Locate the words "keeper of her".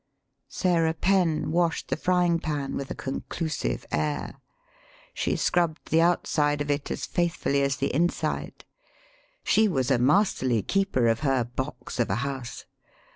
10.63-11.43